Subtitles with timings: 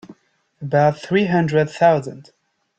[0.63, 2.31] About three hundred thousand.